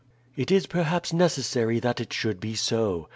[0.35, 3.07] "It is perhaps necessary that it should be so.